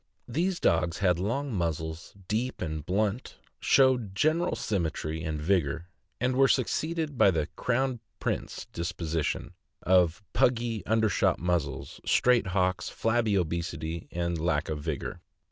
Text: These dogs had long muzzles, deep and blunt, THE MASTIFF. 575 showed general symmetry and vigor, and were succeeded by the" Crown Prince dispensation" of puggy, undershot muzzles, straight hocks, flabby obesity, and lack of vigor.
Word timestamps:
These 0.27 0.59
dogs 0.59 0.97
had 0.97 1.19
long 1.19 1.53
muzzles, 1.53 2.15
deep 2.27 2.59
and 2.59 2.83
blunt, 2.83 3.35
THE 3.37 3.61
MASTIFF. 3.61 3.75
575 3.75 3.75
showed 3.75 4.15
general 4.15 4.55
symmetry 4.55 5.23
and 5.23 5.39
vigor, 5.39 5.89
and 6.19 6.35
were 6.35 6.47
succeeded 6.47 7.19
by 7.19 7.29
the" 7.29 7.45
Crown 7.55 7.99
Prince 8.19 8.65
dispensation" 8.73 9.53
of 9.83 10.23
puggy, 10.33 10.83
undershot 10.87 11.37
muzzles, 11.37 12.01
straight 12.03 12.47
hocks, 12.47 12.89
flabby 12.89 13.37
obesity, 13.37 14.07
and 14.11 14.39
lack 14.39 14.69
of 14.69 14.79
vigor. 14.79 15.21